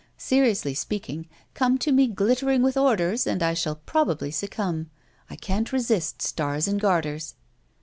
Seriously 0.17 0.73
speaking, 0.73 1.27
come 1.53 1.77
to 1.77 1.91
me 1.91 2.07
glittering 2.07 2.63
with 2.63 2.75
orders 2.75 3.27
and 3.27 3.43
I 3.43 3.53
shall 3.53 3.75
probably 3.85 4.31
succumb. 4.31 4.89
I 5.29 5.35
can't 5.35 5.71
resist 5.71 6.23
stars 6.23 6.67
and 6.67 6.81
garters. 6.81 7.35